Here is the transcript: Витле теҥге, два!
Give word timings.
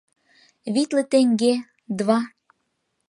Витле 0.73 1.03
теҥге, 1.11 1.53
два! 1.97 2.19